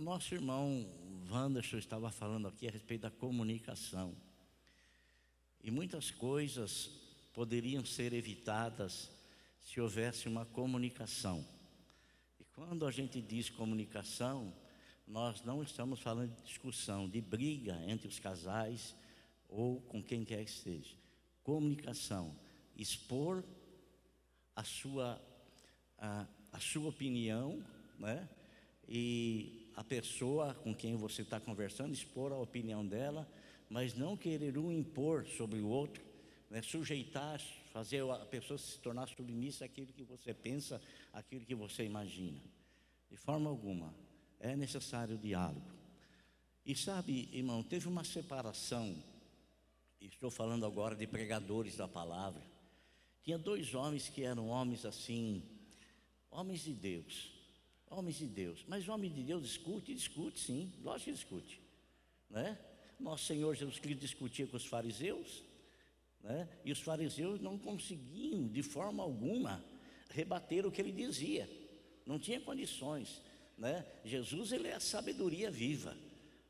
[0.00, 0.86] nosso irmão
[1.30, 4.16] Wanderson estava falando aqui a respeito da comunicação.
[5.62, 6.90] E muitas coisas
[7.34, 9.10] poderiam ser evitadas
[9.60, 11.46] se houvesse uma comunicação.
[12.40, 14.52] E quando a gente diz comunicação,
[15.06, 18.96] nós não estamos falando de discussão, de briga entre os casais
[19.48, 20.96] ou com quem quer que seja.
[21.42, 22.34] Comunicação,
[22.74, 23.44] expor
[24.56, 25.20] a sua,
[25.98, 27.62] a, a sua opinião,
[27.98, 28.26] né?
[28.88, 33.26] E a pessoa com quem você está conversando, expor a opinião dela,
[33.66, 36.04] mas não querer um impor sobre o outro,
[36.50, 36.60] né?
[36.60, 37.40] sujeitar,
[37.72, 40.82] fazer a pessoa se tornar submissa àquilo que você pensa,
[41.14, 42.38] àquilo que você imagina.
[43.10, 43.94] De forma alguma,
[44.38, 45.72] é necessário diálogo.
[46.66, 49.02] E sabe, irmão, teve uma separação,
[49.98, 52.42] estou falando agora de pregadores da palavra.
[53.22, 55.42] Tinha dois homens que eram homens assim,
[56.30, 57.39] homens de Deus,
[57.90, 58.64] homens de Deus.
[58.66, 61.60] Mas o homem de Deus discute, discute sim, lógico que discute,
[62.30, 62.58] né?
[62.98, 65.42] Nosso Senhor Jesus Cristo discutia com os fariseus,
[66.22, 66.48] né?
[66.64, 69.62] E os fariseus não conseguiam de forma alguma
[70.10, 71.48] rebater o que ele dizia,
[72.06, 73.20] não tinha condições.
[73.60, 73.84] Né?
[74.04, 75.94] Jesus ele é a sabedoria viva.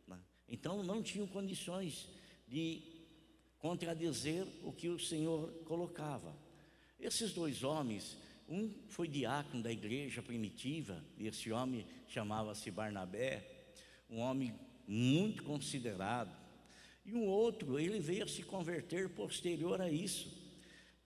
[0.07, 0.19] Né?
[0.49, 2.09] Então não tinham condições
[2.47, 2.83] de
[3.59, 6.35] contradizer o que o Senhor colocava.
[6.99, 8.17] Esses dois homens,
[8.51, 13.47] um foi diácono da igreja primitiva, e esse homem chamava-se Barnabé,
[14.11, 14.53] um homem
[14.89, 16.37] muito considerado,
[17.07, 20.29] e um outro, ele veio a se converter posterior a isso.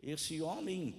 [0.03, 0.95] Esse homem,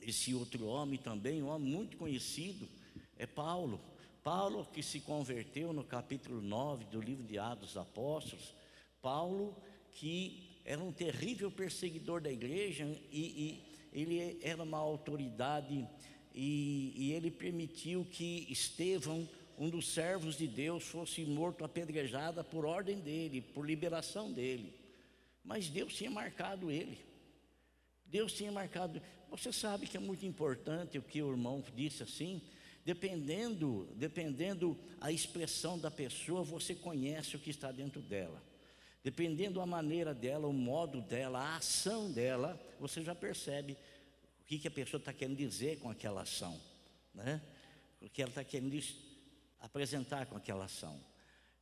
[0.00, 2.68] esse outro homem também, um homem muito conhecido,
[3.16, 3.80] é Paulo.
[4.22, 8.54] Paulo que se converteu no capítulo 9 do livro de Atos dos Apóstolos.
[9.02, 9.54] Paulo
[9.92, 15.88] que era um terrível perseguidor da igreja e, e ele era uma autoridade
[16.34, 22.66] e, e, ele permitiu que Estevão, um dos servos de Deus, fosse morto apedrejada por
[22.66, 24.74] ordem dele, por liberação dele.
[25.44, 26.98] Mas Deus tinha marcado ele.
[28.04, 29.00] Deus tinha marcado.
[29.30, 32.42] Você sabe que é muito importante o que o irmão disse assim,
[32.84, 38.42] Dependendo, dependendo a expressão da pessoa, você conhece o que está dentro dela.
[39.04, 43.76] Dependendo a maneira dela, o modo dela, a ação dela, você já percebe
[44.40, 46.58] o que, que a pessoa está querendo dizer com aquela ação,
[47.14, 47.42] né?
[48.00, 48.82] O que ela está querendo
[49.60, 50.98] apresentar com aquela ação.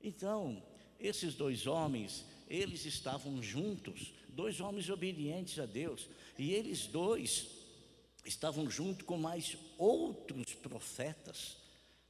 [0.01, 0.63] Então,
[1.01, 7.49] esses dois homens, eles estavam juntos, dois homens obedientes a Deus, e eles dois
[8.25, 11.57] estavam junto com mais outros profetas,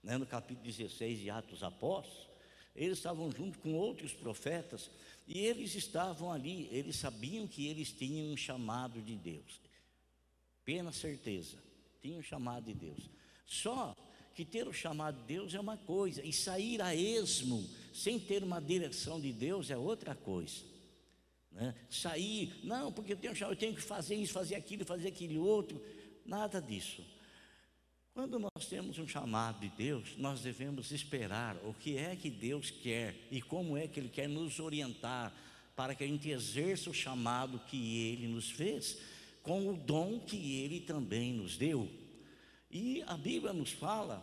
[0.03, 2.32] né, no capítulo 16 de Atos Apóstolos,
[2.75, 4.91] eles estavam junto com outros profetas,
[5.27, 9.61] e eles estavam ali, eles sabiam que eles tinham um chamado de Deus,
[10.65, 11.57] plena certeza,
[12.01, 13.11] tinham um chamado de Deus.
[13.47, 13.95] Só
[14.35, 18.43] que ter o chamado de Deus é uma coisa, e sair a esmo, sem ter
[18.43, 20.73] uma direção de Deus, é outra coisa.
[21.53, 21.75] Né?
[21.91, 25.81] Sair, não, porque eu tenho, eu tenho que fazer isso, fazer aquilo, fazer aquele outro.
[26.25, 27.05] Nada disso.
[28.15, 32.71] Quando nós temos um chamado de Deus, nós devemos esperar o que é que Deus
[32.71, 35.33] quer e como é que Ele quer nos orientar
[35.75, 38.99] para que a gente exerça o chamado que Ele nos fez,
[39.43, 41.89] com o dom que Ele também nos deu.
[42.71, 44.23] E a Bíblia nos fala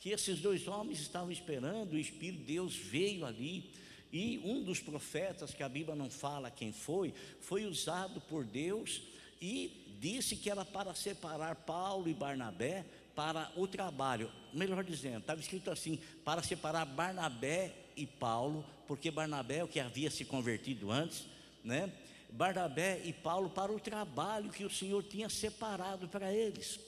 [0.00, 3.70] que esses dois homens estavam esperando, o Espírito de Deus veio ali,
[4.12, 9.00] e um dos profetas, que a Bíblia não fala quem foi, foi usado por Deus
[9.40, 12.84] e disse que era para separar Paulo e Barnabé
[13.18, 14.30] para o trabalho.
[14.54, 19.80] Melhor dizendo, estava escrito assim: para separar Barnabé e Paulo, porque Barnabé é o que
[19.80, 21.24] havia se convertido antes,
[21.64, 21.92] né?
[22.30, 26.78] Barnabé e Paulo para o trabalho que o Senhor tinha separado para eles.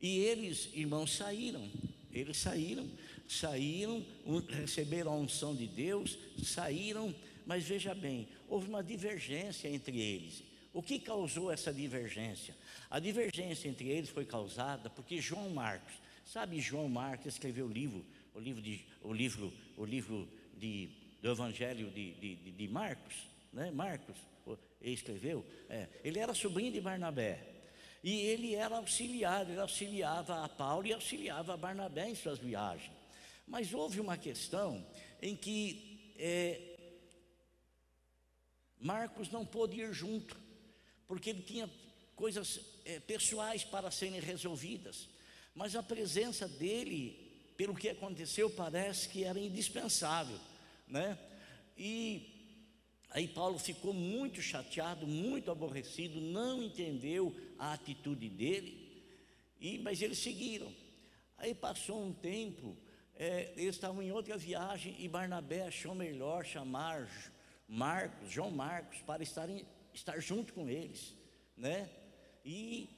[0.00, 1.70] E eles, irmãos, saíram.
[2.10, 2.88] Eles saíram,
[3.28, 4.02] saíram,
[4.48, 7.14] receberam a unção de Deus, saíram,
[7.44, 10.42] mas veja bem, houve uma divergência entre eles.
[10.76, 12.54] O que causou essa divergência?
[12.90, 18.04] A divergência entre eles foi causada porque João Marcos, sabe, João Marcos escreveu o livro,
[18.34, 20.90] o livro, de, o livro, o livro de,
[21.22, 23.14] do Evangelho de, de, de Marcos,
[23.54, 23.70] né?
[23.70, 24.18] Marcos,
[24.82, 27.42] ele escreveu, é, ele era sobrinho de Barnabé.
[28.04, 32.92] E ele era auxiliar, ele auxiliava a Paulo e auxiliava a Barnabé em suas viagens.
[33.46, 34.86] Mas houve uma questão
[35.22, 36.76] em que é,
[38.78, 40.44] Marcos não pôde ir junto
[41.06, 41.70] porque ele tinha
[42.14, 45.08] coisas é, pessoais para serem resolvidas.
[45.54, 50.38] Mas a presença dele, pelo que aconteceu, parece que era indispensável,
[50.88, 51.18] né?
[51.76, 52.54] E
[53.10, 59.04] aí Paulo ficou muito chateado, muito aborrecido, não entendeu a atitude dele,
[59.60, 60.72] e, mas eles seguiram.
[61.38, 62.76] Aí passou um tempo,
[63.14, 67.08] é, eles estavam em outra viagem e Barnabé achou melhor chamar
[67.68, 69.64] Marcos, João Marcos, para estar, em,
[69.96, 71.14] estar junto com eles,
[71.56, 71.88] né?
[72.44, 72.88] E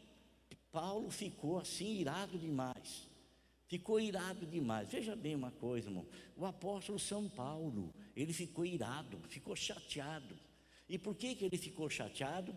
[0.71, 3.09] Paulo ficou assim irado demais.
[3.67, 4.89] Ficou irado demais.
[4.89, 6.07] Veja bem uma coisa, irmão.
[6.37, 10.37] O apóstolo São Paulo, ele ficou irado, ficou chateado.
[10.89, 12.55] E por que, que ele ficou chateado?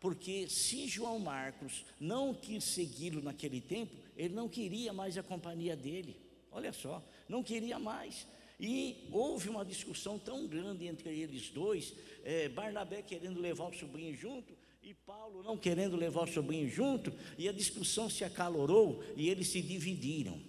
[0.00, 5.76] Porque se João Marcos não quis segui-lo naquele tempo, ele não queria mais a companhia
[5.76, 6.20] dele.
[6.50, 8.26] Olha só, não queria mais.
[8.58, 11.94] E houve uma discussão tão grande entre eles dois,
[12.24, 14.52] é, Barnabé querendo levar o sobrinho junto,
[14.82, 19.48] e Paulo não querendo levar o sobrinho junto, e a discussão se acalorou e eles
[19.48, 20.40] se dividiram.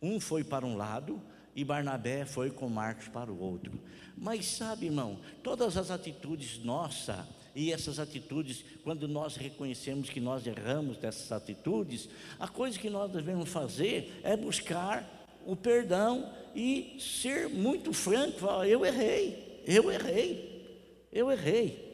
[0.00, 1.20] Um foi para um lado
[1.54, 3.80] e Barnabé foi com Marcos para o outro.
[4.16, 10.46] Mas sabe, irmão, todas as atitudes nossas e essas atitudes, quando nós reconhecemos que nós
[10.46, 12.06] erramos dessas atitudes,
[12.38, 15.15] a coisa que nós devemos fazer é buscar
[15.46, 20.66] o perdão e ser muito franco, falar, eu errei, eu errei,
[21.12, 21.86] eu errei.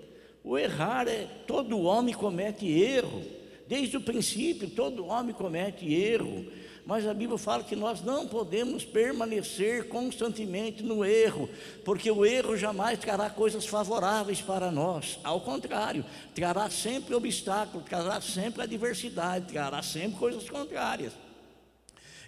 [0.45, 3.23] O errar é todo homem comete erro.
[3.69, 6.45] Desde o princípio, todo homem comete erro.
[6.85, 11.49] Mas a Bíblia fala que nós não podemos permanecer constantemente no erro,
[11.85, 15.19] porque o erro jamais trará coisas favoráveis para nós.
[15.23, 16.05] Ao contrário,
[16.35, 21.13] trará sempre obstáculos, trará sempre adversidade, trará sempre coisas contrárias.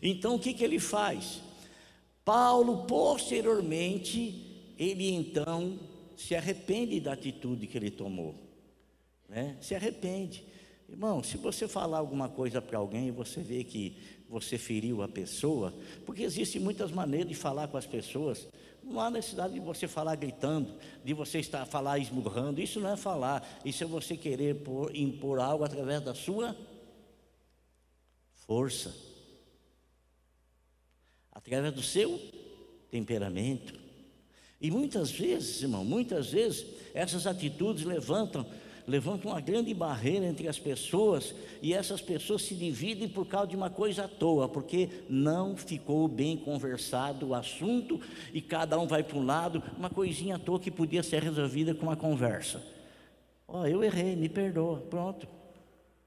[0.03, 1.41] Então o que, que ele faz?
[2.25, 5.79] Paulo, posteriormente, ele então
[6.17, 8.35] se arrepende da atitude que ele tomou.
[9.29, 9.57] Né?
[9.61, 10.45] Se arrepende.
[10.89, 13.97] Irmão, se você falar alguma coisa para alguém e você vê que
[14.29, 15.75] você feriu a pessoa,
[16.05, 18.49] porque existem muitas maneiras de falar com as pessoas.
[18.83, 20.75] Não há necessidade de você falar gritando,
[21.05, 22.61] de você estar falar esmurrando.
[22.61, 24.61] Isso não é falar, isso é você querer
[24.93, 26.57] impor algo através da sua
[28.47, 28.95] força,
[31.35, 32.21] através do seu
[32.91, 33.75] temperamento.
[34.61, 38.47] E muitas vezes, irmão, muitas vezes essas atitudes levantam
[38.87, 43.57] levantam uma grande barreira entre as pessoas e essas pessoas se dividem por causa de
[43.57, 48.01] uma coisa à toa, porque não ficou bem conversado o assunto
[48.33, 51.75] e cada um vai para um lado, uma coisinha à toa que podia ser resolvida
[51.75, 52.63] com uma conversa.
[53.49, 55.27] Ó, oh, eu errei, me perdoa, pronto.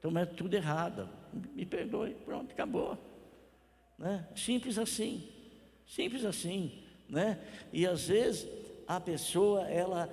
[0.02, 1.10] Tomei tudo errado,
[1.56, 2.98] me perdoe, pronto, acabou.
[3.98, 4.28] Né?
[4.36, 5.28] Simples assim,
[5.88, 7.40] simples assim né?
[7.72, 8.48] E às vezes
[8.88, 10.10] a pessoa ela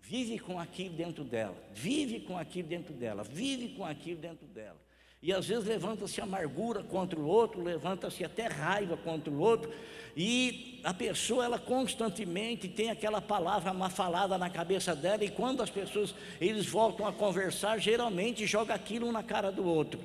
[0.00, 4.76] vive com aquilo dentro dela, vive com aquilo dentro dela, vive com aquilo dentro dela.
[5.20, 9.70] E às vezes levanta-se amargura contra o outro, levanta-se até raiva contra o outro,
[10.16, 15.60] e a pessoa ela constantemente tem aquela palavra mal falada na cabeça dela, e quando
[15.60, 20.00] as pessoas eles voltam a conversar, geralmente joga aquilo na cara do outro.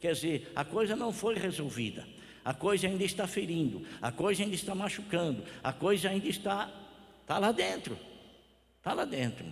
[0.00, 2.06] Quer dizer, a coisa não foi resolvida.
[2.46, 6.72] A coisa ainda está ferindo, a coisa ainda está machucando, a coisa ainda está,
[7.22, 7.98] está lá dentro,
[8.78, 9.44] está lá dentro.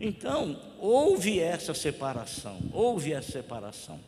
[0.00, 4.00] Então, houve essa separação, houve essa separação.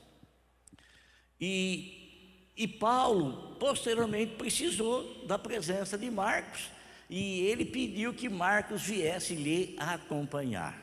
[1.41, 6.69] E, e Paulo, posteriormente, precisou da presença de Marcos,
[7.09, 10.83] e ele pediu que Marcos viesse lhe acompanhar.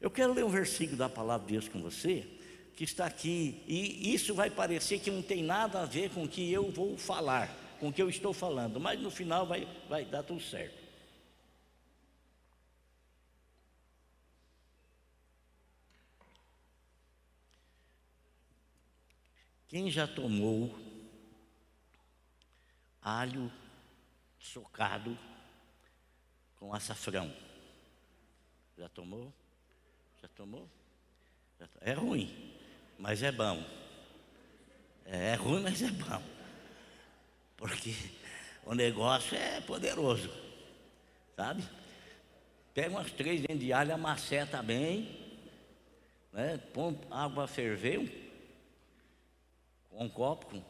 [0.00, 2.26] Eu quero ler um versículo da palavra de Deus com você,
[2.76, 6.28] que está aqui, e isso vai parecer que não tem nada a ver com o
[6.28, 7.48] que eu vou falar,
[7.80, 10.84] com o que eu estou falando, mas no final vai, vai dar tudo certo.
[19.68, 20.78] Quem já tomou
[23.00, 23.50] alho
[24.38, 25.18] socado
[26.56, 27.34] com açafrão?
[28.76, 29.32] Já tomou?
[30.20, 30.68] Já tomou?
[31.80, 32.55] É ruim
[32.98, 33.62] mas é bom.
[35.04, 36.22] É, é ruim, mas é bom.
[37.56, 37.94] Porque
[38.64, 40.30] o negócio é poderoso.
[41.36, 41.62] Sabe?
[42.74, 45.26] Pega umas três dentes de alho, amaceta bem,
[46.32, 46.60] né?
[46.74, 47.98] põe água a ferver,
[49.92, 50.62] um, um copo,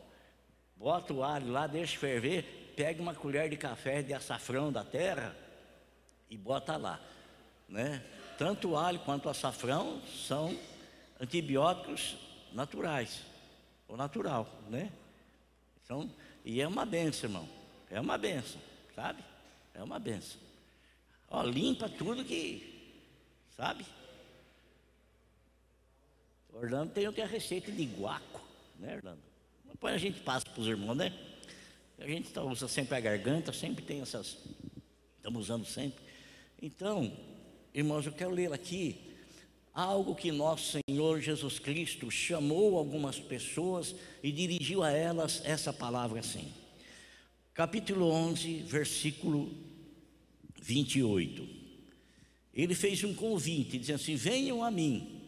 [0.77, 5.35] bota o alho lá, deixa ferver, pega uma colher de café de açafrão da terra
[6.31, 7.01] e bota lá.
[7.69, 8.03] Né?
[8.39, 10.57] Tanto o alho quanto o açafrão são
[11.21, 12.17] antibióticos
[12.53, 13.23] naturais,
[13.89, 14.93] ou natural, né?
[15.85, 16.11] Então,
[16.45, 17.49] e é uma benção, irmão.
[17.91, 18.61] É uma benção,
[18.95, 19.23] sabe?
[19.75, 20.41] É uma benção.
[21.29, 23.03] Ó, limpa tudo que,
[23.57, 23.85] sabe?
[26.53, 28.41] Orlando tem que a receita de guaco,
[28.79, 29.21] né, Orlando?
[29.65, 31.13] Depois a gente passa para os irmãos, né?
[31.99, 34.39] A gente tá, usa sempre a garganta, sempre tem essas.
[35.17, 36.03] Estamos usando sempre.
[36.61, 37.13] Então,
[37.75, 39.06] irmãos, eu quero ler aqui
[39.77, 46.21] algo que nosso Senhor Jesus Cristo chamou algumas pessoas e dirigiu a elas essa palavra
[46.21, 46.51] assim:
[47.53, 49.53] capítulo 11, versículo
[50.63, 51.47] 28.
[52.55, 55.21] Ele fez um convite, dizendo assim: Venham a mim.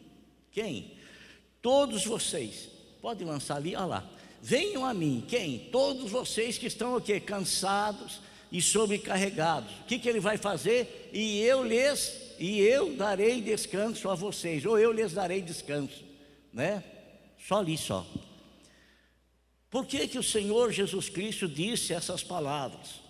[0.51, 0.95] Quem?
[1.61, 2.71] Todos vocês.
[3.03, 4.11] Pode lançar ali, olha lá.
[4.41, 5.23] Venham a mim.
[5.29, 5.59] Quem?
[5.71, 7.21] Todos vocês que estão o quê?
[7.21, 9.71] Cansados e sobrecarregados.
[9.81, 11.11] O que, que ele vai fazer?
[11.13, 16.05] E eu lhes e eu darei descanso a vocês, ou eu lhes darei descanso,
[16.53, 16.83] né?
[17.47, 18.07] Só ali só.
[19.71, 23.01] Por que, que o Senhor Jesus Cristo disse essas palavras?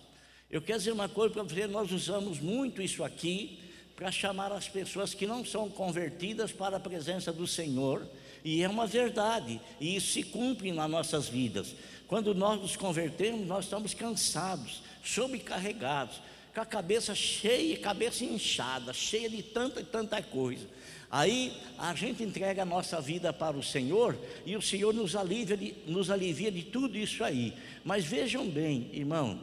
[0.49, 3.59] Eu quero dizer uma coisa para você, nós usamos muito isso aqui
[3.95, 8.07] para chamar as pessoas que não são convertidas para a presença do Senhor,
[8.43, 11.75] e é uma verdade, e isso se cumpre nas nossas vidas.
[12.07, 16.21] Quando nós nos convertemos, nós estamos cansados, sobrecarregados,
[16.59, 20.67] com a cabeça cheia, cabeça inchada, cheia de tanta e tanta coisa.
[21.09, 25.55] Aí a gente entrega a nossa vida para o Senhor e o Senhor nos alivia
[25.55, 27.53] de, nos alivia de tudo isso aí.
[27.85, 29.39] Mas vejam bem, irmão,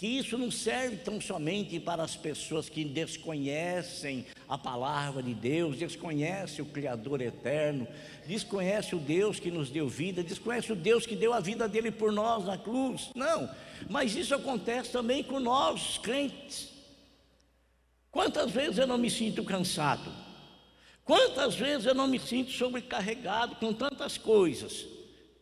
[0.00, 5.76] que isso não serve tão somente para as pessoas que desconhecem a palavra de Deus,
[5.76, 7.86] desconhecem o Criador eterno,
[8.26, 11.90] desconhecem o Deus que nos deu vida, desconhecem o Deus que deu a vida dele
[11.90, 13.10] por nós na cruz.
[13.14, 13.50] Não,
[13.90, 16.70] mas isso acontece também com nós, crentes.
[18.10, 20.10] Quantas vezes eu não me sinto cansado?
[21.04, 24.86] Quantas vezes eu não me sinto sobrecarregado com tantas coisas?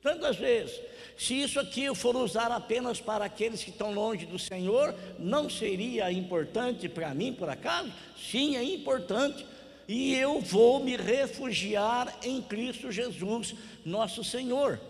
[0.02, 0.81] Tantas vezes.
[1.17, 5.50] Se isso aqui eu for usar apenas para aqueles que estão longe do Senhor, não
[5.50, 7.93] seria importante para mim, por acaso?
[8.17, 9.45] Sim, é importante.
[9.88, 14.81] E eu vou me refugiar em Cristo Jesus, nosso Senhor.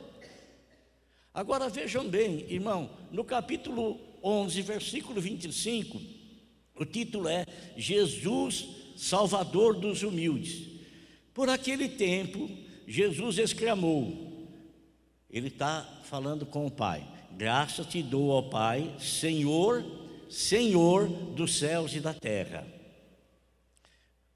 [1.33, 6.01] Agora vejam bem, irmão, no capítulo 11, versículo 25,
[6.75, 7.47] o título é
[7.77, 10.67] Jesus, Salvador dos humildes.
[11.33, 12.51] Por aquele tempo,
[12.87, 14.28] Jesus exclamou:
[15.31, 17.07] ele está falando com o Pai.
[17.37, 19.85] Graça te dou ao Pai, Senhor,
[20.29, 22.67] Senhor dos céus e da terra.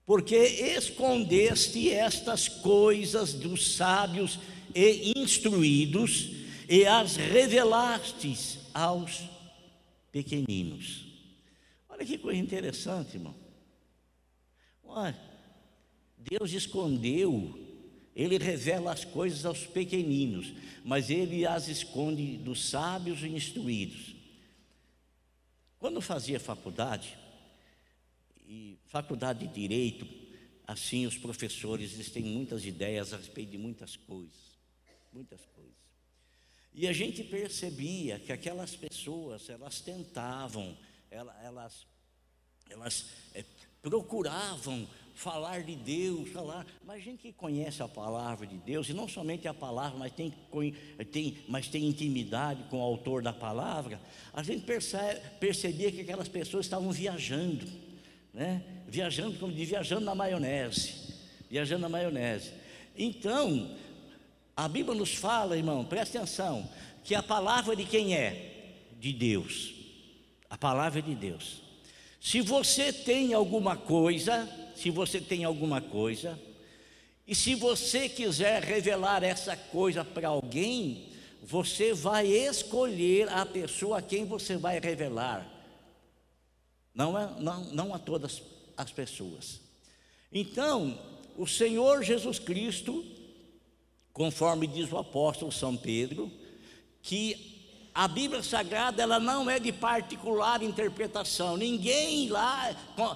[0.04, 4.38] Porque escondeste estas coisas dos sábios
[4.74, 6.30] e instruídos
[6.68, 9.22] e as revelastes aos
[10.10, 11.06] pequeninos.
[11.88, 13.34] Olha que coisa interessante, irmão.
[14.84, 15.18] Olha,
[16.18, 17.58] Deus escondeu
[18.14, 20.52] ele revela as coisas aos pequeninos,
[20.84, 24.14] mas ele as esconde dos sábios e instruídos.
[25.78, 27.16] Quando fazia faculdade,
[28.46, 30.06] e faculdade de direito,
[30.66, 34.58] assim os professores eles têm muitas ideias a respeito de muitas coisas,
[35.12, 35.72] muitas coisas.
[36.74, 40.76] E a gente percebia que aquelas pessoas, elas tentavam,
[41.10, 41.86] elas,
[42.70, 43.44] elas, é,
[43.82, 49.08] procuravam falar de Deus, falar, mas gente que conhece a palavra de Deus, e não
[49.08, 50.32] somente a palavra, mas tem,
[51.10, 54.00] tem, mas tem intimidade com o autor da palavra,
[54.32, 57.66] a gente percebe, percebia que aquelas pessoas estavam viajando,
[58.32, 58.62] né?
[58.88, 61.14] viajando como de viajando na maionese,
[61.50, 62.52] viajando na maionese.
[62.96, 63.76] Então,
[64.56, 66.68] a Bíblia nos fala, irmão, presta atenção,
[67.04, 68.90] que a palavra de quem é?
[68.98, 69.74] De Deus.
[70.48, 71.62] A palavra de Deus.
[72.20, 76.38] Se você tem alguma coisa, se você tem alguma coisa,
[77.26, 81.08] e se você quiser revelar essa coisa para alguém,
[81.42, 85.48] você vai escolher a pessoa a quem você vai revelar,
[86.94, 88.42] não, é, não, não a todas
[88.76, 89.60] as pessoas.
[90.30, 90.98] Então,
[91.36, 93.04] o Senhor Jesus Cristo,
[94.12, 96.30] conforme diz o apóstolo São Pedro,
[97.02, 97.51] que
[97.94, 101.56] a Bíblia Sagrada ela não é de particular interpretação.
[101.56, 102.74] Ninguém lá,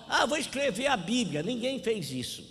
[0.08, 1.42] ah, vou escrever a Bíblia.
[1.42, 2.44] Ninguém fez isso.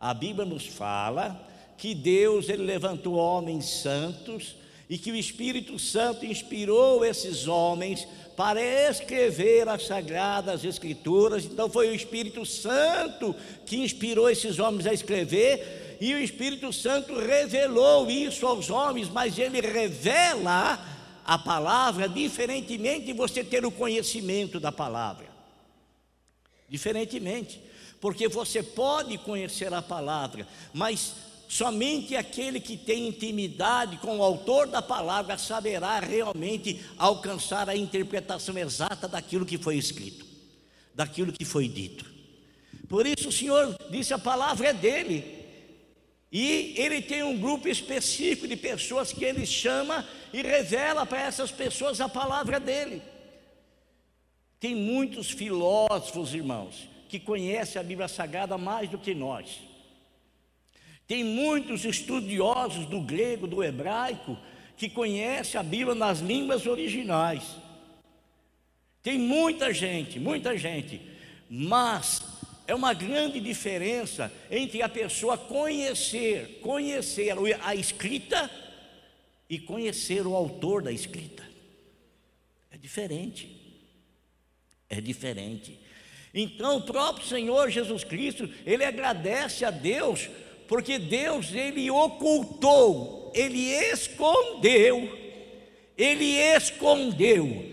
[0.00, 4.56] A Bíblia nos fala que Deus ele levantou homens santos
[4.90, 11.44] e que o Espírito Santo inspirou esses homens para escrever as sagradas escrituras.
[11.44, 17.18] Então foi o Espírito Santo que inspirou esses homens a escrever e o Espírito Santo
[17.18, 20.97] revelou isso aos homens, mas ele revela
[21.28, 25.26] a palavra, diferentemente de você ter o conhecimento da palavra.
[26.70, 27.60] Diferentemente,
[28.00, 31.12] porque você pode conhecer a palavra, mas
[31.46, 38.56] somente aquele que tem intimidade com o autor da palavra saberá realmente alcançar a interpretação
[38.56, 40.24] exata daquilo que foi escrito,
[40.94, 42.06] daquilo que foi dito.
[42.88, 45.37] Por isso o Senhor disse: a palavra é dele,
[46.30, 51.50] e ele tem um grupo específico de pessoas que ele chama e revela para essas
[51.50, 53.02] pessoas a palavra dele.
[54.60, 59.60] Tem muitos filósofos, irmãos, que conhecem a Bíblia Sagrada mais do que nós.
[61.06, 64.36] Tem muitos estudiosos do grego, do hebraico,
[64.76, 67.42] que conhece a Bíblia nas línguas originais.
[69.02, 71.00] Tem muita gente, muita gente,
[71.48, 72.37] mas
[72.68, 78.50] é uma grande diferença entre a pessoa conhecer, conhecer a escrita
[79.48, 81.42] e conhecer o autor da escrita.
[82.70, 83.58] É diferente.
[84.86, 85.80] É diferente.
[86.34, 90.28] Então, o próprio Senhor Jesus Cristo, ele agradece a Deus,
[90.68, 95.18] porque Deus ele ocultou, ele escondeu,
[95.96, 97.72] ele escondeu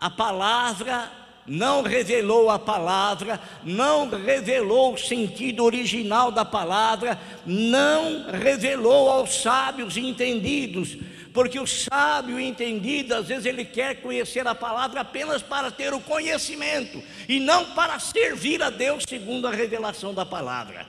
[0.00, 9.08] a palavra, não revelou a palavra, não revelou o sentido original da palavra, não revelou
[9.10, 10.96] aos sábios entendidos,
[11.32, 16.00] porque o sábio entendido, às vezes ele quer conhecer a palavra apenas para ter o
[16.00, 20.86] conhecimento e não para servir a Deus segundo a revelação da palavra.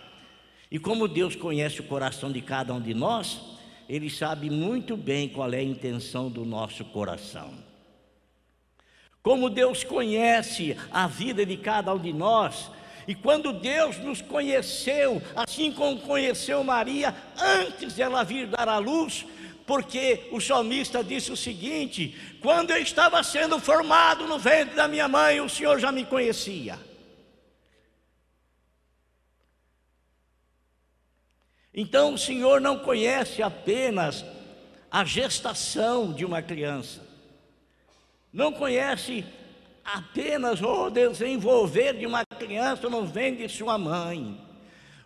[0.71, 3.39] E como Deus conhece o coração de cada um de nós,
[3.87, 7.53] ele sabe muito bem qual é a intenção do nosso coração.
[9.25, 12.69] Como Deus conhece a vida de cada um de nós,
[13.07, 19.25] e quando Deus nos conheceu, assim como conheceu Maria antes dela vir dar à luz,
[19.65, 25.07] porque o salmista disse o seguinte: quando eu estava sendo formado no ventre da minha
[25.07, 26.79] mãe, o Senhor já me conhecia.
[31.73, 34.23] Então o Senhor não conhece apenas
[34.91, 37.01] a gestação de uma criança,
[38.35, 39.23] não conhece
[39.81, 44.37] apenas o desenvolver de uma criança no ventre de sua mãe.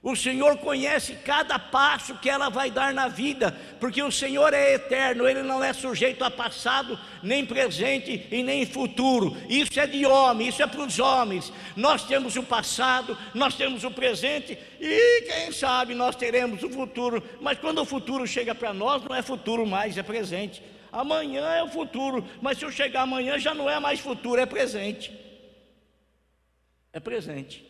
[0.01, 4.73] O Senhor conhece cada passo que ela vai dar na vida, porque o Senhor é
[4.73, 9.37] eterno, Ele não é sujeito a passado, nem presente e nem futuro.
[9.47, 11.53] Isso é de homem, isso é para os homens.
[11.75, 17.21] Nós temos o passado, nós temos o presente e quem sabe nós teremos o futuro,
[17.39, 20.63] mas quando o futuro chega para nós, não é futuro mais, é presente.
[20.91, 24.45] Amanhã é o futuro, mas se eu chegar amanhã já não é mais futuro, é
[24.45, 25.11] presente.
[26.91, 27.65] É presente.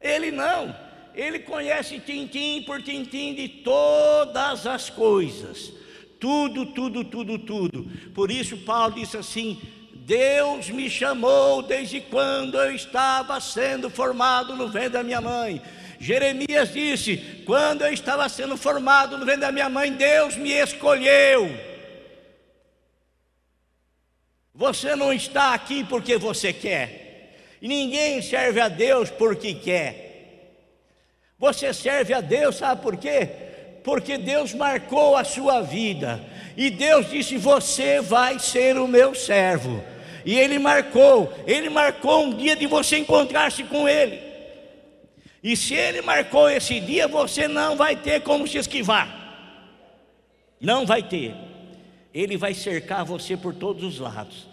[0.00, 0.74] Ele não
[1.14, 5.72] ele conhece tintim por tintim de todas as coisas.
[6.18, 7.90] Tudo, tudo, tudo, tudo.
[8.14, 9.60] Por isso Paulo disse assim:
[9.94, 15.62] Deus me chamou desde quando eu estava sendo formado no ventre da minha mãe.
[16.00, 21.73] Jeremias disse: Quando eu estava sendo formado no ventre da minha mãe, Deus me escolheu.
[24.54, 30.04] Você não está aqui porque você quer, e ninguém serve a Deus porque quer.
[31.38, 33.28] Você serve a Deus, sabe por quê?
[33.82, 36.24] Porque Deus marcou a sua vida.
[36.56, 39.82] E Deus disse: Você vai ser o meu servo.
[40.24, 44.20] E Ele marcou, Ele marcou um dia de você encontrar-se com Ele.
[45.42, 49.24] E se Ele marcou esse dia, você não vai ter como se esquivar.
[50.60, 51.34] Não vai ter.
[52.14, 54.46] Ele vai cercar você por todos os lados.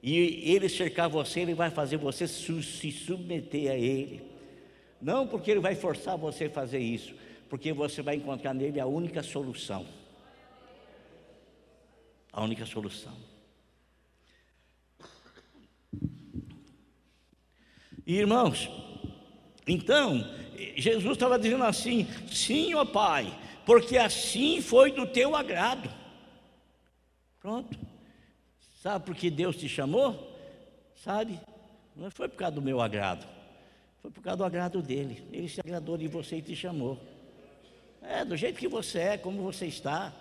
[0.00, 4.28] E Ele cercar você, Ele vai fazer você se submeter a Ele.
[5.00, 7.14] Não porque ele vai forçar você a fazer isso,
[7.48, 9.86] porque você vai encontrar nele a única solução.
[12.32, 13.14] A única solução.
[18.06, 18.70] irmãos,
[19.66, 20.26] então,
[20.76, 23.32] Jesus estava dizendo assim: sim, ó Pai,
[23.66, 25.90] porque assim foi do teu agrado.
[27.48, 27.78] Pronto.
[28.82, 30.36] Sabe por que Deus te chamou?
[31.02, 31.40] Sabe?
[31.96, 33.26] Não foi por causa do meu agrado.
[34.02, 35.26] Foi por causa do agrado dele.
[35.32, 37.00] Ele se agradou de você e te chamou.
[38.02, 40.12] É, do jeito que você é, como você está.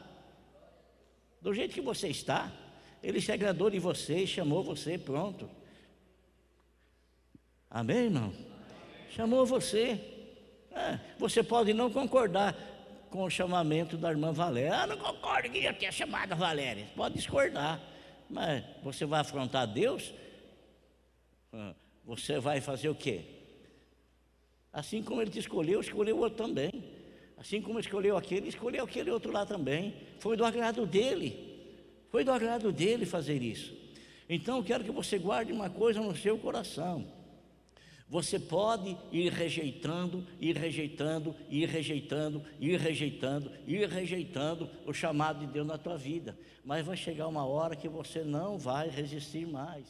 [1.42, 2.50] Do jeito que você está.
[3.04, 5.50] Ele se agradou de você e chamou você, pronto.
[7.70, 8.34] Amém, irmão?
[9.10, 10.00] Chamou você.
[10.72, 12.56] É, você pode não concordar
[13.10, 14.76] com o chamamento da irmã Valéria.
[14.76, 16.88] Ah, não concordo que eu tenha chamado Valéria.
[16.96, 17.82] Pode discordar.
[18.30, 20.14] Mas você vai afrontar Deus?
[21.54, 21.74] Ah,
[22.06, 23.26] você vai fazer o quê?
[24.72, 26.72] Assim como ele te escolheu, escolheu outro também.
[27.38, 29.96] Assim como escolheu aquele, escolheu aquele outro lá também.
[30.20, 31.48] Foi do agrado dele.
[32.10, 33.76] Foi do agrado dele fazer isso.
[34.30, 37.08] Então, quero que você guarde uma coisa no seu coração.
[38.10, 45.48] Você pode ir rejeitando, ir rejeitando, ir rejeitando, ir rejeitando, ir rejeitando o chamado de
[45.48, 49.86] Deus na tua vida, mas vai chegar uma hora que você não vai resistir mais.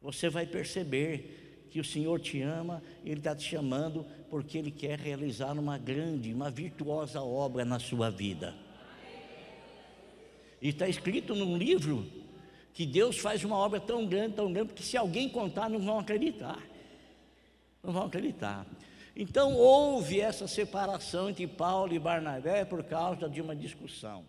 [0.00, 5.00] Você vai perceber que o Senhor te ama, Ele está te chamando porque Ele quer
[5.00, 8.54] realizar uma grande, uma virtuosa obra na sua vida.
[10.62, 12.06] E está escrito num livro
[12.76, 15.98] que Deus faz uma obra tão grande, tão grande, que se alguém contar, não vão
[15.98, 16.62] acreditar.
[17.82, 18.66] Não vão acreditar.
[19.16, 24.26] Então houve essa separação entre Paulo e Barnabé por causa de uma discussão.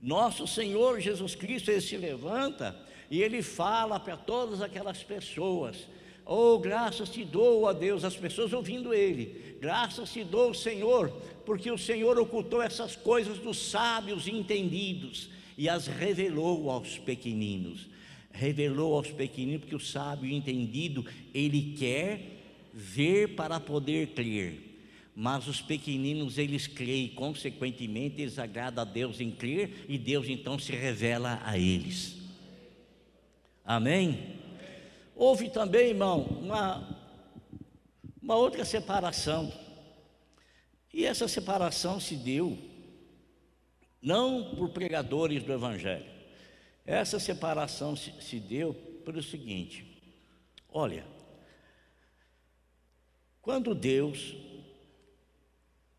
[0.00, 2.74] Nosso Senhor Jesus Cristo ele se levanta
[3.10, 5.76] e ele fala para todas aquelas pessoas:
[6.24, 11.10] Oh, graças te dou a Deus, as pessoas ouvindo ele, graças te dou, Senhor,
[11.44, 15.28] porque o Senhor ocultou essas coisas dos sábios e entendidos
[15.60, 17.86] e as revelou aos pequeninos.
[18.32, 24.80] Revelou aos pequeninos, porque o sábio entendido, ele quer ver para poder crer.
[25.14, 30.58] Mas os pequeninos, eles creem, consequentemente, eles agradam a Deus em crer, e Deus então
[30.58, 32.16] se revela a eles.
[33.62, 34.36] Amém?
[35.14, 36.88] Houve também, irmão, uma,
[38.22, 39.52] uma outra separação.
[40.90, 42.69] E essa separação se deu
[44.00, 46.06] não por pregadores do Evangelho.
[46.86, 49.84] Essa separação se, deu pelo seguinte:
[50.68, 51.06] olha,
[53.42, 54.34] quando Deus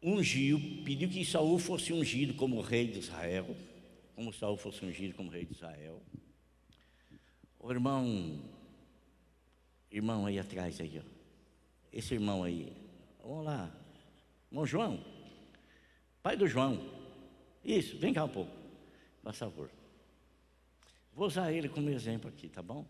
[0.02, 3.56] ungiu, pediu que Saul fosse ungido como rei de Israel,
[4.16, 6.02] como Saul fosse ungido como rei de Israel.
[7.60, 8.42] O irmão,
[9.92, 11.22] irmão aí atrás aí, ó.
[11.94, 12.74] Esse irmão aí,
[13.22, 13.70] vamos lá,
[14.50, 15.06] irmão João,
[16.24, 17.01] pai do João,
[17.64, 18.52] isso, vem cá um pouco,
[19.22, 19.70] por favor.
[21.14, 22.86] Vou usar ele como exemplo aqui, tá bom?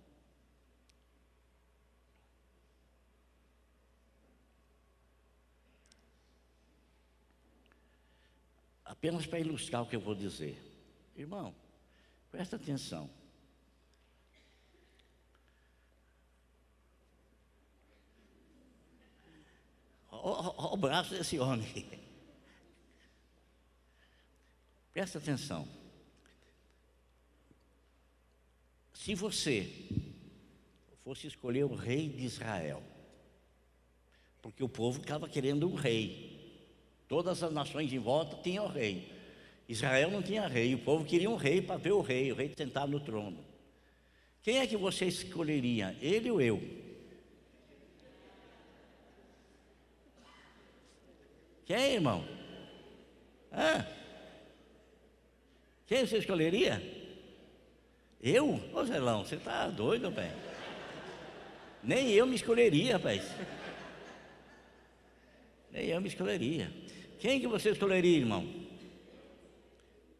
[8.85, 10.61] Apenas para ilustrar o que eu vou dizer.
[11.15, 11.55] Irmão,
[12.29, 13.09] presta atenção.
[20.11, 22.01] Olha o braço desse homem.
[24.93, 25.67] Presta atenção.
[28.93, 29.71] Se você
[31.03, 32.83] fosse escolher o rei de Israel,
[34.41, 36.67] porque o povo estava querendo um rei,
[37.07, 39.11] todas as nações em volta tinham rei.
[39.67, 42.53] Israel não tinha rei, o povo queria um rei para ver o rei, o rei
[42.55, 43.43] sentado no trono.
[44.43, 46.61] Quem é que você escolheria, ele ou eu?
[51.65, 52.27] Quem, irmão?
[53.53, 54.00] Hã?
[55.91, 56.81] Quem você escolheria?
[58.23, 58.61] Eu?
[58.73, 60.31] Ô Zelão, você está doido, velho?
[61.83, 63.21] Nem eu me escolheria, rapaz.
[65.69, 66.71] Nem eu me escolheria.
[67.19, 68.49] Quem que você escolheria, irmão?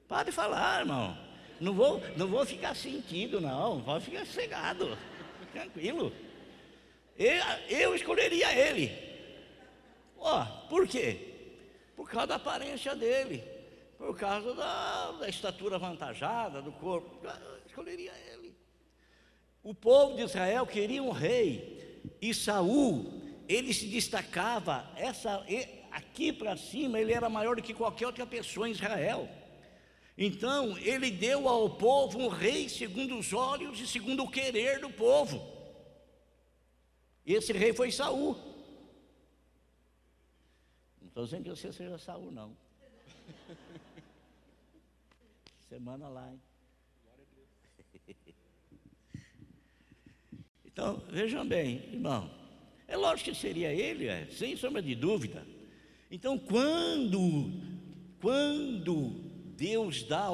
[0.10, 1.18] Pode falar, irmão.
[1.58, 3.80] Não vou, não vou ficar sentido, não.
[3.82, 4.98] Pode ficar cegado.
[5.54, 6.12] Tranquilo.
[7.18, 8.92] Eu, eu escolheria ele.
[10.18, 11.34] Ó, por quê?
[11.96, 13.61] Por causa da aparência dele
[14.02, 17.20] por causa da, da estatura avantajada do corpo.
[17.68, 18.58] Escolheria ele.
[19.62, 25.46] O povo de Israel queria um rei, e Saul, ele se destacava, essa,
[25.92, 29.30] aqui para cima, ele era maior do que qualquer outra pessoa em Israel.
[30.18, 34.90] Então, ele deu ao povo um rei segundo os olhos e segundo o querer do
[34.90, 35.48] povo.
[37.24, 38.36] E esse rei foi Saul.
[41.00, 42.58] Não estou dizendo que você seja Saul, não.
[45.72, 46.42] Semana lá, hein?
[50.66, 52.30] Então, vejam bem, irmão.
[52.90, 55.48] É lógico que seria ele, é, sem sombra de dúvida.
[56.12, 57.54] Então, quando,
[58.20, 59.12] quando
[59.56, 60.28] Deus dá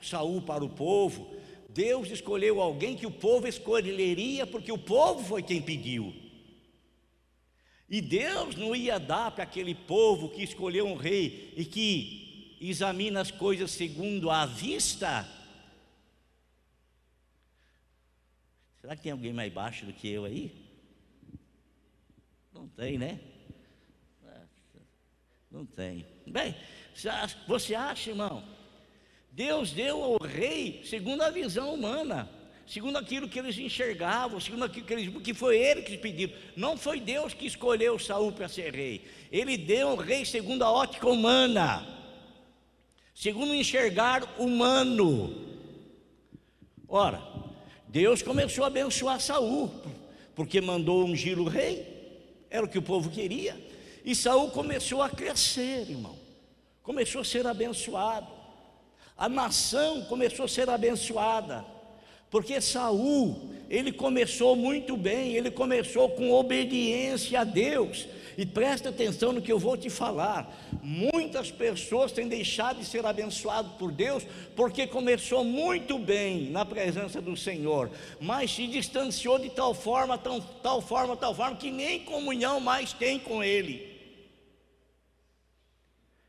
[0.00, 1.34] Saul para o povo,
[1.68, 6.14] Deus escolheu alguém que o povo escolheria, porque o povo foi quem pediu.
[7.90, 12.25] E Deus não ia dar para aquele povo que escolheu um rei e que
[12.60, 15.28] examina as coisas segundo a vista.
[18.80, 20.52] Será que tem alguém mais baixo do que eu aí?
[22.52, 23.20] Não tem, né?
[25.50, 26.06] Não tem.
[26.26, 26.54] Bem,
[27.46, 28.44] você acha, irmão?
[29.30, 32.30] Deus deu ao rei segundo a visão humana,
[32.66, 36.30] segundo aquilo que eles enxergavam, segundo aquilo que eles, que foi ele que pediu.
[36.56, 39.04] Não foi Deus que escolheu Saul para ser rei.
[39.30, 41.95] Ele deu ao rei segundo a ótica humana
[43.16, 45.34] segundo o enxergar humano.
[46.86, 47.22] Ora,
[47.88, 49.72] Deus começou a abençoar Saul,
[50.34, 53.58] porque mandou ungir o rei, era o que o povo queria,
[54.04, 56.14] e Saul começou a crescer, irmão,
[56.82, 58.30] começou a ser abençoado,
[59.16, 61.64] a nação começou a ser abençoada,
[62.30, 68.06] Porque Saul, ele começou muito bem, ele começou com obediência a Deus.
[68.36, 70.54] E presta atenção no que eu vou te falar.
[70.82, 77.20] Muitas pessoas têm deixado de ser abençoadas por Deus porque começou muito bem na presença
[77.20, 82.00] do Senhor, mas se distanciou de tal forma, tão, tal forma, tal forma que nem
[82.00, 83.96] comunhão mais tem com Ele.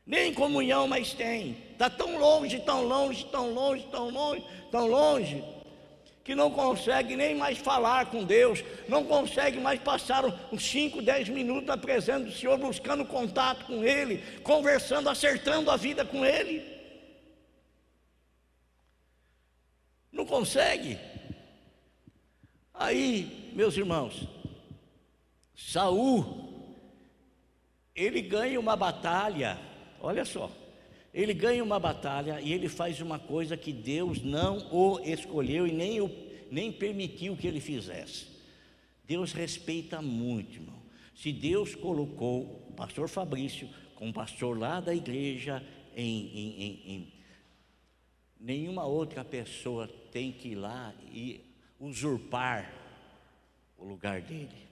[0.06, 1.58] Nem comunhão mais tem.
[1.72, 5.57] Está tão longe, tão longe, tão longe, tão longe, tão longe
[6.28, 11.30] que não consegue nem mais falar com Deus, não consegue mais passar uns 5, 10
[11.30, 16.62] minutos na presença do Senhor, buscando contato com Ele, conversando, acertando a vida com Ele.
[20.12, 20.98] Não consegue.
[22.74, 24.28] Aí, meus irmãos,
[25.56, 26.76] Saul,
[27.96, 29.58] ele ganha uma batalha,
[29.98, 30.50] olha só,
[31.12, 35.72] ele ganha uma batalha e ele faz uma coisa que Deus não o escolheu e
[35.72, 36.10] nem, o,
[36.50, 38.26] nem permitiu que ele fizesse.
[39.04, 40.78] Deus respeita muito, irmão.
[41.14, 45.64] Se Deus colocou o pastor Fabrício como pastor lá da igreja,
[45.96, 47.12] em, em, em, em
[48.38, 51.40] nenhuma outra pessoa tem que ir lá e
[51.80, 52.72] usurpar
[53.76, 54.68] o lugar dele.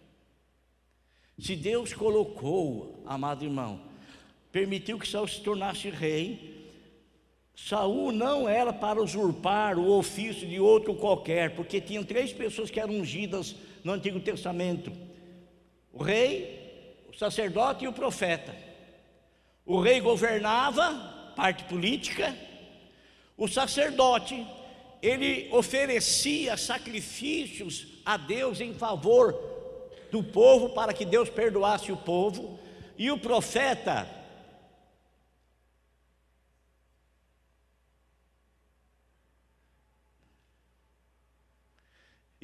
[1.39, 3.81] Se Deus colocou, amado irmão,
[4.57, 6.73] permitiu que Saul se tornasse rei.
[7.55, 12.81] Saul não era para usurpar o ofício de outro qualquer, porque tinham três pessoas que
[12.81, 14.91] eram ungidas no Antigo Testamento:
[15.93, 18.57] o rei, o sacerdote e o profeta.
[19.67, 22.35] O rei governava, parte política,
[23.37, 24.43] o sacerdote,
[25.03, 29.39] ele oferecia sacrifícios a Deus em favor
[30.11, 32.59] do povo, para que Deus perdoasse o povo,
[32.97, 34.17] e o profeta,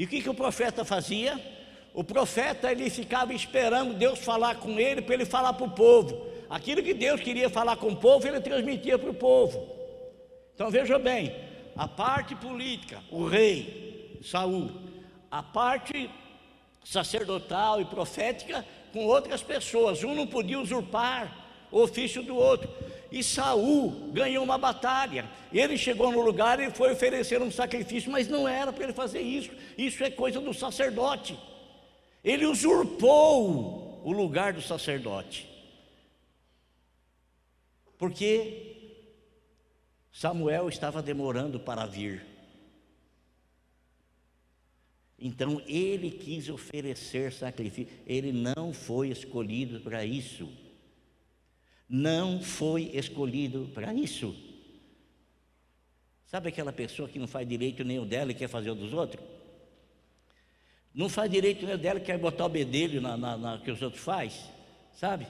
[0.03, 1.41] E o que, que o profeta fazia?
[1.95, 6.27] O profeta ele ficava esperando Deus falar com ele para ele falar para o povo.
[6.51, 9.65] Aquilo que Deus queria falar com o povo, ele transmitia para o povo.
[10.57, 11.33] Então veja bem,
[11.77, 14.73] a parte política, o rei Saul,
[15.31, 16.11] a parte
[16.83, 20.03] sacerdotal e profética com outras pessoas.
[20.03, 21.33] Um não podia usurpar
[21.71, 22.69] o ofício do outro.
[23.13, 25.29] E Saul ganhou uma batalha.
[25.53, 29.21] Ele chegou no lugar e foi oferecer um sacrifício, mas não era para ele fazer
[29.21, 29.51] isso.
[29.77, 31.39] Isso é coisa do sacerdote.
[32.25, 35.47] Ele usurpou o lugar do sacerdote.
[37.99, 38.95] Porque
[40.11, 42.25] Samuel estava demorando para vir.
[45.19, 47.93] Então ele quis oferecer sacrifício.
[48.07, 50.49] Ele não foi escolhido para isso
[51.95, 54.35] não foi escolhido para isso.
[56.25, 58.95] Sabe aquela pessoa que não faz direito nem o dela e quer fazer o dos
[58.95, 59.23] outros?
[60.95, 63.71] Não faz direito nem o dela e quer botar o bedelho na, na, na que
[63.71, 64.43] os outros faz,
[64.95, 65.27] sabe?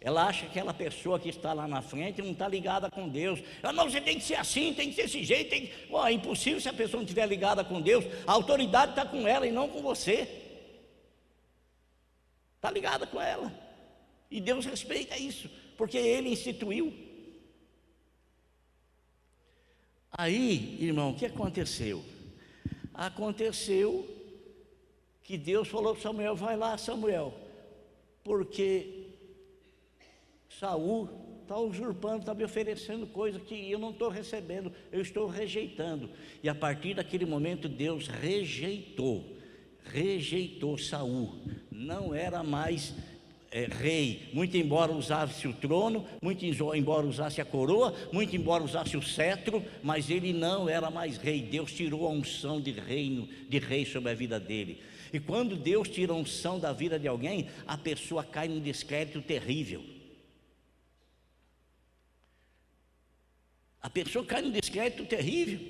[0.00, 3.40] Ela acha que aquela pessoa que está lá na frente não está ligada com Deus.
[3.62, 5.50] Ela, não, você tem que ser assim, tem que ser desse jeito.
[5.50, 5.70] Tem
[6.04, 8.04] é impossível se a pessoa não estiver ligada com Deus.
[8.26, 10.28] A autoridade está com ela e não com você.
[12.56, 13.63] Está ligada com ela.
[14.34, 16.92] E Deus respeita isso, porque Ele instituiu.
[20.10, 22.04] Aí, irmão, o que aconteceu?
[22.92, 24.04] Aconteceu
[25.22, 27.32] que Deus falou para Samuel: vai lá, Samuel,
[28.24, 29.06] porque
[30.58, 31.08] Saul
[31.42, 36.10] está usurpando, está me oferecendo coisa que eu não estou recebendo, eu estou rejeitando.
[36.42, 39.36] E a partir daquele momento Deus rejeitou,
[39.84, 41.40] rejeitou Saul.
[41.70, 42.94] Não era mais
[43.54, 48.96] é, rei, muito embora usasse o trono, muito embora usasse a coroa, muito embora usasse
[48.96, 51.40] o cetro, mas ele não era mais rei.
[51.40, 54.82] Deus tirou a unção de reino, de rei sobre a vida dele.
[55.12, 59.22] E quando Deus tira a unção da vida de alguém, a pessoa cai num descrédito
[59.22, 59.84] terrível.
[63.80, 65.60] A pessoa cai num descrédito terrível.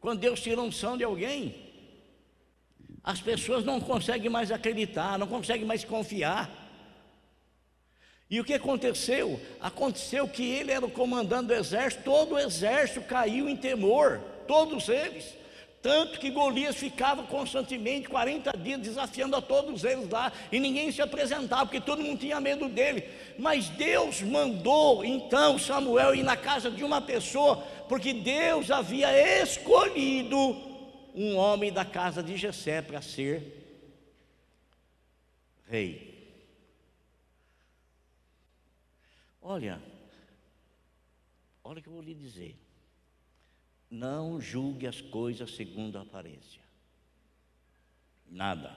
[0.00, 1.54] Quando Deus tira a unção de alguém,
[3.04, 6.65] as pessoas não conseguem mais acreditar, não conseguem mais confiar.
[8.28, 9.40] E o que aconteceu?
[9.60, 14.88] Aconteceu que ele era o comandante do exército, todo o exército caiu em temor, todos
[14.88, 15.34] eles.
[15.80, 21.00] Tanto que Golias ficava constantemente 40 dias desafiando a todos eles lá, e ninguém se
[21.00, 23.04] apresentava, porque todo mundo tinha medo dele.
[23.38, 27.58] Mas Deus mandou então Samuel ir na casa de uma pessoa,
[27.88, 30.36] porque Deus havia escolhido
[31.14, 33.44] um homem da casa de Jessé para ser
[35.68, 36.05] rei.
[39.48, 39.80] Olha,
[41.62, 42.56] olha o que eu vou lhe dizer.
[43.88, 46.60] Não julgue as coisas segundo a aparência.
[48.28, 48.76] Nada.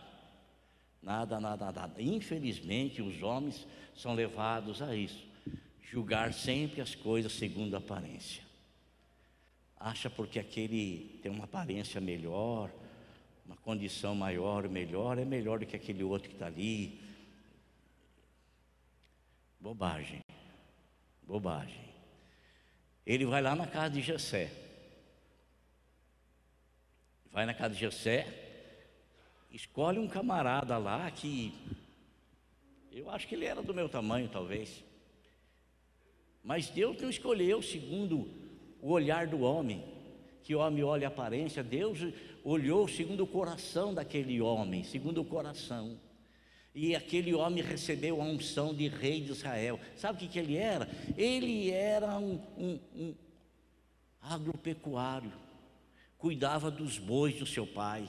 [1.01, 1.99] Nada, nada, nada.
[1.99, 5.25] Infelizmente, os homens são levados a isso.
[5.81, 8.43] Julgar sempre as coisas segundo a aparência.
[9.75, 12.69] Acha porque aquele tem uma aparência melhor,
[13.43, 17.01] uma condição maior, melhor, é melhor do que aquele outro que está ali.
[19.59, 20.28] Bobagem.
[21.29, 21.79] Bobagem.
[23.05, 24.51] Ele vai lá na casa de Jessé.
[27.31, 28.25] Vai na casa de Jessé,
[29.51, 31.53] escolhe um camarada lá que
[32.91, 34.83] eu acho que ele era do meu tamanho, talvez.
[36.43, 38.27] Mas Deus não escolheu segundo
[38.81, 39.85] o olhar do homem,
[40.41, 41.99] que o homem olha a aparência, Deus
[42.43, 45.99] olhou segundo o coração daquele homem, segundo o coração.
[46.73, 49.79] E aquele homem recebeu a unção de rei de Israel.
[49.95, 50.89] Sabe o que, que ele era?
[51.17, 53.15] Ele era um, um, um
[54.21, 55.33] agropecuário,
[56.17, 58.07] cuidava dos bois do seu pai,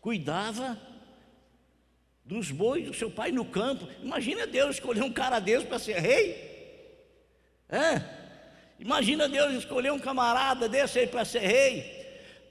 [0.00, 0.78] cuidava
[2.24, 3.88] dos bois do seu pai no campo.
[4.02, 6.56] Imagina Deus escolher um cara desse para ser rei.
[7.68, 8.02] É?
[8.78, 11.95] Imagina Deus escolher um camarada desse aí para ser rei.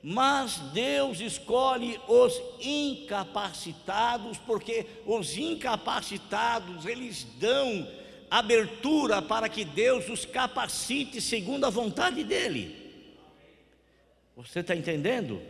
[0.07, 7.87] Mas Deus escolhe os incapacitados, porque os incapacitados, eles dão
[8.29, 12.75] abertura para que Deus os capacite segundo a vontade dEle.
[14.35, 15.41] Você está entendendo?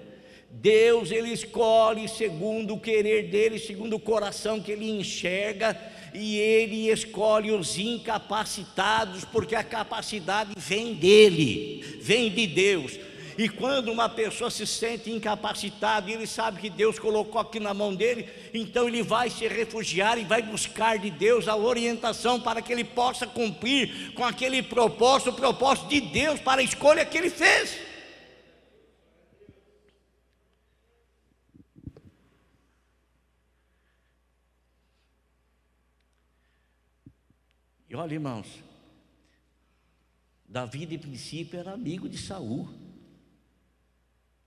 [0.49, 5.77] Deus ele escolhe segundo o querer dele, segundo o coração que ele enxerga,
[6.13, 12.97] e ele escolhe os incapacitados, porque a capacidade vem dele, vem de Deus.
[13.37, 17.93] E quando uma pessoa se sente incapacitada ele sabe que Deus colocou aqui na mão
[17.93, 22.71] dele, então ele vai se refugiar e vai buscar de Deus a orientação para que
[22.71, 27.29] ele possa cumprir com aquele propósito, o propósito de Deus para a escolha que ele
[27.29, 27.77] fez.
[37.89, 38.47] E olha, irmãos,
[40.47, 42.84] Davi de princípio era amigo de Saul.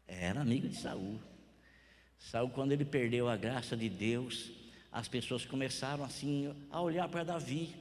[0.09, 1.21] Era amigo de Saul.
[2.18, 4.51] Saul, quando ele perdeu a graça de Deus,
[4.90, 7.73] as pessoas começaram assim a olhar para Davi,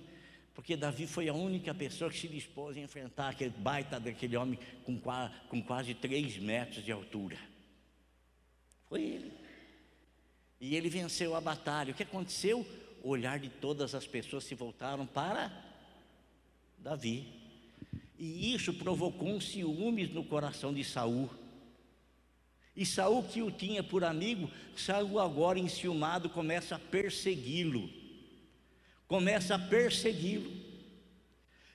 [0.54, 4.60] porque Davi foi a única pessoa que se dispôs a enfrentar aquele baita daquele homem
[4.84, 5.00] com,
[5.50, 7.38] com quase três metros de altura.
[8.88, 9.34] Foi ele.
[10.60, 11.92] E ele venceu a batalha.
[11.92, 12.66] O que aconteceu?
[13.04, 15.52] o olhar de todas as pessoas se voltaram para
[16.78, 17.26] Davi.
[18.20, 21.30] E isso provocou um ciúmes no coração de Saul.
[22.78, 27.90] E Saul, que o tinha por amigo, Saul agora enciumado começa a persegui-lo.
[29.08, 30.52] Começa a persegui-lo.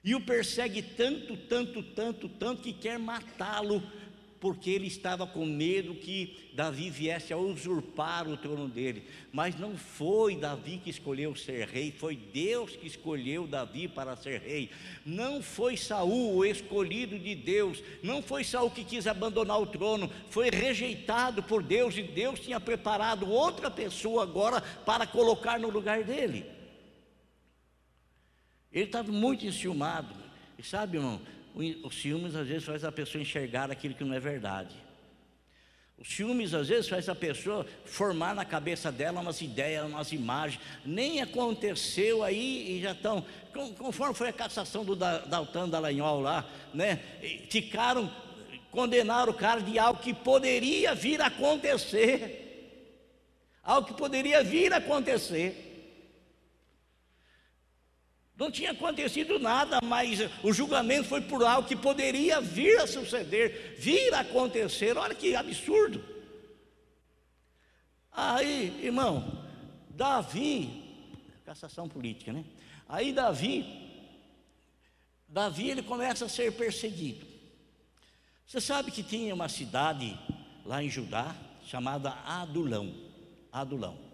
[0.04, 3.82] E o persegue tanto, tanto, tanto, tanto que quer matá-lo
[4.42, 9.04] porque ele estava com medo que Davi viesse a usurpar o trono dele.
[9.32, 14.40] Mas não foi Davi que escolheu ser rei, foi Deus que escolheu Davi para ser
[14.40, 14.68] rei.
[15.06, 20.10] Não foi Saul o escolhido de Deus, não foi Saul que quis abandonar o trono,
[20.28, 26.02] foi rejeitado por Deus e Deus tinha preparado outra pessoa agora para colocar no lugar
[26.02, 26.44] dele.
[28.72, 30.16] Ele estava muito enciumado.
[30.58, 31.20] E sabe, irmão,
[31.54, 34.74] os ciúmes às vezes faz a pessoa enxergar aquilo que não é verdade.
[35.98, 40.60] Os ciúmes às vezes faz a pessoa formar na cabeça dela umas ideias, umas imagens.
[40.84, 43.24] Nem aconteceu aí e já estão.
[43.78, 46.98] Conforme foi a cassação do Daltan Dallagnol lá, né?
[47.48, 48.10] Ficaram,
[48.72, 52.40] condenaram o cara de algo que poderia vir a acontecer.
[53.62, 55.71] Algo que poderia vir a acontecer.
[58.42, 63.76] Não tinha acontecido nada, mas o julgamento foi por algo que poderia vir a suceder,
[63.78, 64.96] vir a acontecer.
[64.98, 66.04] Olha que absurdo.
[68.10, 69.46] Aí, irmão,
[69.90, 72.44] Davi, cassação política, né?
[72.88, 73.64] Aí Davi,
[75.28, 77.24] Davi ele começa a ser perseguido.
[78.44, 80.18] Você sabe que tinha uma cidade
[80.66, 82.92] lá em Judá chamada Adulão.
[83.52, 84.11] Adulão.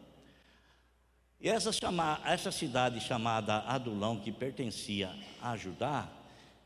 [1.41, 6.11] E essa, chama, essa cidade chamada Adulão, que pertencia a Judá,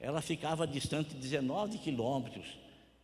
[0.01, 2.47] ela ficava distante 19 quilômetros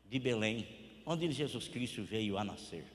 [0.09, 0.67] de Belém,
[1.05, 2.87] onde Jesus Cristo veio a nascer.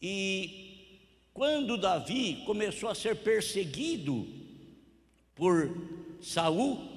[0.00, 0.98] E
[1.34, 4.26] quando Davi começou a ser perseguido
[5.34, 5.76] por
[6.22, 6.96] Saul,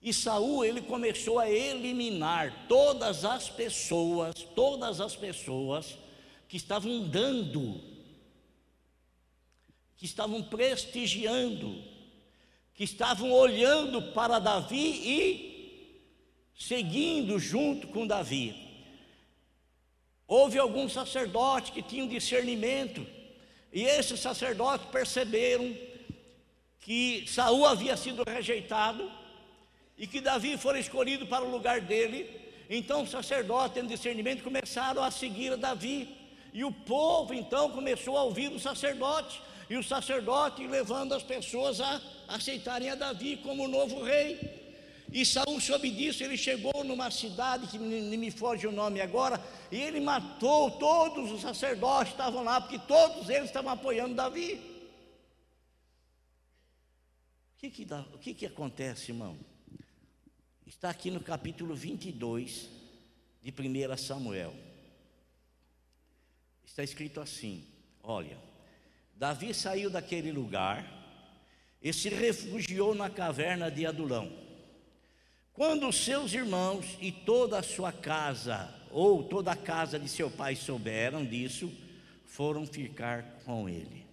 [0.00, 5.98] e Saul ele começou a eliminar todas as pessoas, todas as pessoas
[6.48, 7.91] que estavam dando
[10.02, 11.80] que estavam prestigiando,
[12.74, 16.02] que estavam olhando para Davi e
[16.58, 18.52] seguindo junto com Davi.
[20.26, 23.06] Houve alguns sacerdotes que tinham discernimento,
[23.72, 25.72] e esses sacerdotes perceberam
[26.80, 29.08] que Saul havia sido rejeitado
[29.96, 32.28] e que Davi fora escolhido para o lugar dele.
[32.68, 36.08] Então os sacerdotes, tendo discernimento, começaram a seguir Davi.
[36.52, 41.80] E o povo então começou a ouvir o sacerdote, e o sacerdote levando as pessoas
[41.80, 44.60] a aceitarem a Davi como novo rei.
[45.12, 49.38] E Saul soube disso, ele chegou numa cidade que nem me foge o nome agora,
[49.70, 54.54] e ele matou todos os sacerdotes que estavam lá, porque todos eles estavam apoiando Davi.
[57.54, 59.38] O que que, o que, que acontece, irmão?
[60.66, 62.68] Está aqui no capítulo 22
[63.42, 64.54] de 1 Samuel.
[66.64, 67.66] Está escrito assim:
[68.02, 68.38] olha,
[69.14, 70.86] Davi saiu daquele lugar
[71.80, 74.32] e se refugiou na caverna de Adulão.
[75.52, 80.56] Quando seus irmãos e toda a sua casa, ou toda a casa de seu pai
[80.56, 81.70] souberam disso,
[82.24, 84.06] foram ficar com ele.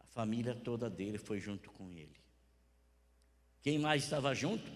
[0.00, 2.20] A família toda dele foi junto com ele.
[3.62, 4.70] Quem mais estava junto?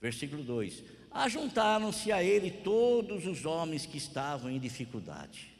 [0.00, 5.55] Versículo 2: Ajuntaram-se a ele todos os homens que estavam em dificuldade.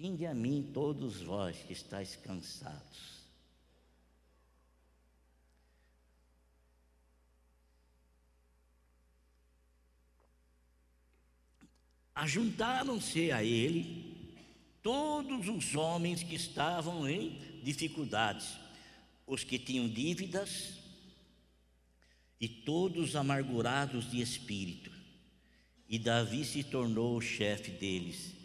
[0.00, 3.18] Vinde a mim, todos vós que estáis cansados.
[12.14, 14.38] Ajuntaram-se a ele
[14.84, 17.30] todos os homens que estavam em
[17.64, 18.56] dificuldades,
[19.26, 20.74] os que tinham dívidas,
[22.40, 24.92] e todos amargurados de espírito.
[25.88, 28.37] E Davi se tornou o chefe deles,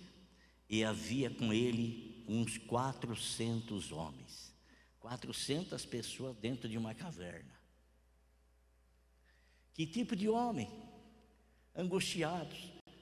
[0.73, 4.51] e havia com ele uns quatrocentos homens,
[4.99, 7.53] quatrocentas pessoas dentro de uma caverna.
[9.71, 10.67] Que tipo de homem?
[11.75, 12.57] Angustiados,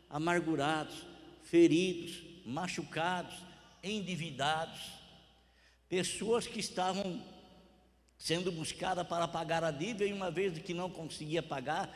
[0.10, 1.06] amargurados,
[1.44, 3.42] feridos, machucados,
[3.82, 4.92] endividados,
[5.88, 7.26] pessoas que estavam
[8.18, 11.90] sendo buscada para pagar a dívida, e uma vez que não conseguia pagar,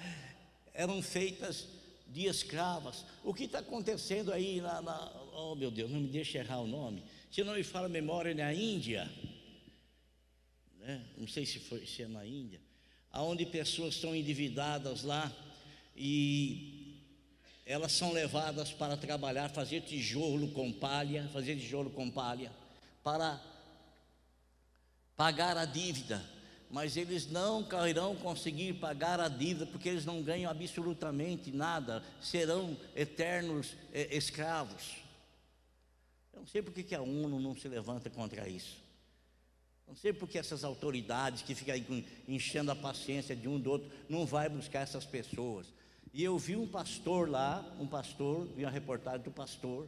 [0.73, 1.67] eram feitas
[2.15, 3.05] de escravas.
[3.25, 6.67] O que está acontecendo aí na, na, Oh meu Deus, não me deixe errar o
[6.67, 7.03] nome.
[7.29, 9.11] Se não me fala a memória, na Índia,
[10.79, 11.05] né?
[11.17, 12.61] não sei se, foi, se é na Índia,
[13.11, 15.29] aonde pessoas estão endividadas lá
[15.93, 17.01] e
[17.65, 22.49] elas são levadas para trabalhar, fazer tijolo com palha, fazer tijolo com palha,
[23.03, 23.41] para
[25.17, 26.23] pagar a dívida,
[26.75, 32.75] mas eles não irão conseguir pagar a dívida porque eles não ganham absolutamente nada, serão
[32.93, 34.97] eternos eh, escravos.
[36.33, 38.75] Eu não sei por que a ONU não se levanta contra isso.
[39.87, 44.25] Não sei porque essas autoridades que ficam enchendo a paciência de um do outro não
[44.25, 45.67] vai buscar essas pessoas.
[46.13, 49.87] E eu vi um pastor lá, um pastor, vi uma reportagem do pastor,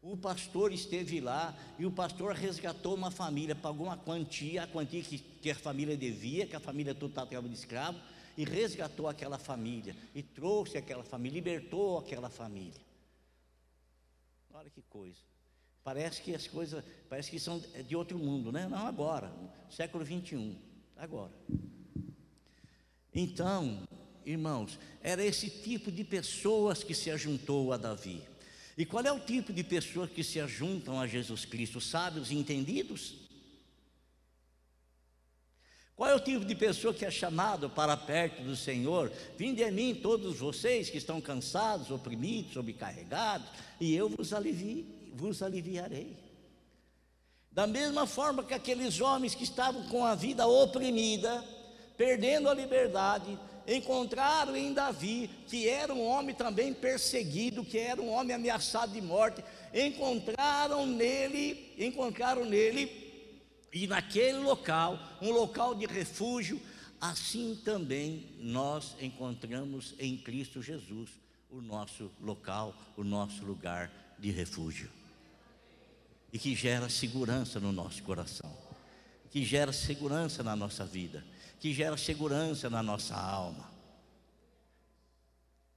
[0.00, 5.02] o pastor esteve lá e o pastor resgatou uma família, pagou uma quantia, a quantia
[5.02, 8.00] que, que a família devia, que a família toda estava de escravo,
[8.36, 12.80] e resgatou aquela família, e trouxe aquela família, libertou aquela família.
[14.54, 15.18] Olha que coisa.
[15.82, 18.68] Parece que as coisas, parece que são de outro mundo, né?
[18.68, 19.32] Não agora,
[19.68, 20.56] século 21,
[20.96, 21.32] agora.
[23.12, 23.82] Então,
[24.24, 28.22] irmãos, era esse tipo de pessoas que se ajuntou a Davi.
[28.78, 31.80] E qual é o tipo de pessoas que se ajuntam a Jesus Cristo?
[31.80, 33.16] Sábios e entendidos?
[35.96, 39.10] Qual é o tipo de pessoa que é chamado para perto do Senhor?
[39.36, 43.48] Vinde a mim todos vocês que estão cansados, oprimidos, sobrecarregados,
[43.80, 46.16] e eu vos, alivi, vos aliviarei.
[47.50, 51.44] Da mesma forma que aqueles homens que estavam com a vida oprimida,
[51.96, 53.36] perdendo a liberdade,
[53.68, 59.00] encontraram em Davi, que era um homem também perseguido, que era um homem ameaçado de
[59.02, 59.44] morte,
[59.74, 63.06] encontraram nele, encontraram nele
[63.70, 66.60] e naquele local, um local de refúgio,
[66.98, 71.10] assim também nós encontramos em Cristo Jesus
[71.50, 74.90] o nosso local, o nosso lugar de refúgio.
[76.32, 78.54] E que gera segurança no nosso coração,
[79.30, 81.22] que gera segurança na nossa vida
[81.58, 83.68] que gera segurança na nossa alma.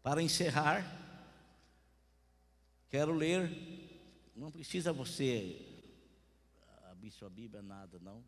[0.03, 0.85] Para encerrar,
[2.89, 3.49] quero ler,
[4.35, 5.59] não precisa você
[6.89, 8.23] abrir sua Bíblia, nada, não.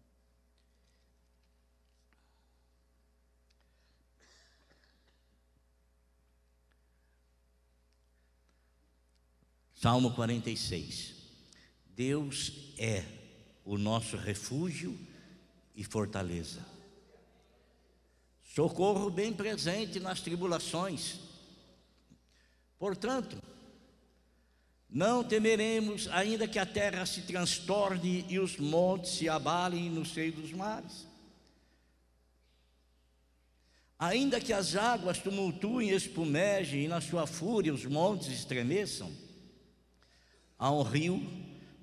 [9.76, 11.14] Salmo 46.
[11.88, 13.04] Deus é
[13.66, 14.98] o nosso refúgio
[15.76, 16.73] e fortaleza
[18.54, 21.16] socorro bem presente nas tribulações.
[22.78, 23.42] Portanto,
[24.88, 30.34] não temeremos, ainda que a terra se transtorne e os montes se abalem no seio
[30.34, 31.08] dos mares.
[33.98, 39.12] Ainda que as águas tumultuem e espumejem e na sua fúria os montes estremeçam,
[40.60, 41.26] há um rio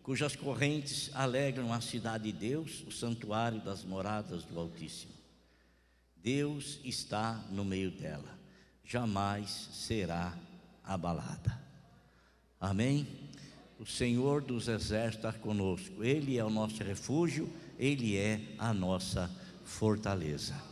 [0.04, 5.19] cujas correntes alegram a cidade de Deus, o santuário das moradas do Altíssimo.
[6.22, 8.38] Deus está no meio dela,
[8.84, 10.36] jamais será
[10.84, 11.58] abalada.
[12.60, 13.06] Amém?
[13.78, 19.30] O Senhor dos exércitos está conosco, Ele é o nosso refúgio, Ele é a nossa
[19.64, 20.69] fortaleza.